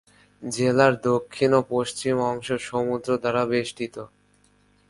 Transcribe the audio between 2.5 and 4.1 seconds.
সমুদ্র দ্বারা বেষ্টিত।